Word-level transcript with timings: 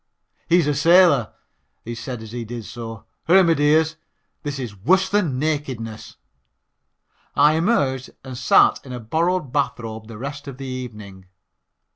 "He's 0.49 0.65
a 0.65 0.73
sailor," 0.73 1.31
he 1.85 1.93
said 1.93 2.23
as 2.23 2.31
he 2.31 2.43
did 2.43 2.65
so. 2.65 3.05
"Hurry, 3.25 3.43
my 3.43 3.53
dears, 3.53 3.97
this 4.41 4.57
is 4.57 4.75
worse 4.75 5.07
than 5.07 5.37
nakedness." 5.37 6.17
I 7.35 7.53
emerged 7.53 8.09
and 8.23 8.35
sat 8.35 8.83
in 8.83 8.93
a 8.93 8.99
borrowed 8.99 9.53
bathrobe 9.53 10.07
the 10.07 10.17
rest 10.17 10.47
of 10.47 10.57
the 10.57 10.65
evening. 10.65 11.25